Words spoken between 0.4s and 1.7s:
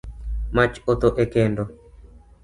Mach otho e kendo